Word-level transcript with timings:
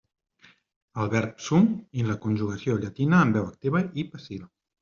El 1.03 1.11
verb 1.11 1.43
"sum" 1.49 1.69
i 2.03 2.07
la 2.09 2.17
conjugació 2.25 2.81
llatina 2.87 3.23
en 3.27 3.37
veu 3.39 3.49
activa 3.55 3.87
i 4.05 4.11
passiva. 4.17 4.53